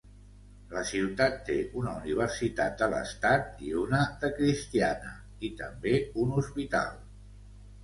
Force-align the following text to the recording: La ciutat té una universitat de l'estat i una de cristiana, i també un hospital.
La 0.69 0.81
ciutat 0.91 1.35
té 1.49 1.57
una 1.81 1.93
universitat 1.99 2.79
de 2.79 2.87
l'estat 2.95 3.61
i 3.67 3.75
una 3.83 4.01
de 4.25 4.33
cristiana, 4.41 5.15
i 5.47 5.53
també 5.63 5.97
un 6.27 6.35
hospital. 6.43 7.01